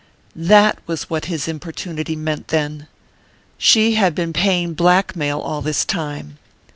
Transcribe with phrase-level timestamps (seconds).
[0.35, 2.87] "_That was what his importunity meant, then!
[3.59, 6.39] She had been paying blackmail all this time....